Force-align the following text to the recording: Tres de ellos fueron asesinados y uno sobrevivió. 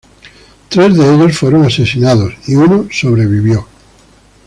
Tres 0.67 0.97
de 0.97 1.13
ellos 1.13 1.37
fueron 1.37 1.63
asesinados 1.63 2.33
y 2.47 2.55
uno 2.55 2.87
sobrevivió. 2.91 3.67